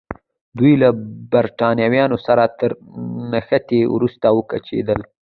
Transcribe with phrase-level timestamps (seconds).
[0.57, 0.89] دوی له
[1.31, 2.71] برېټانویانو سره تر
[3.31, 4.99] نښتې وروسته وکوچېدل.